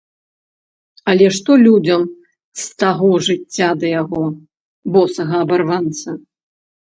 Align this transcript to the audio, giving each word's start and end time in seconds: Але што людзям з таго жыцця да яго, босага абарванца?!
Але 1.11 1.27
што 1.39 1.51
людзям 1.65 2.01
з 2.63 2.79
таго 2.83 3.09
жыцця 3.27 3.69
да 3.83 3.87
яго, 4.01 4.23
босага 4.95 5.35
абарванца?! 5.47 6.09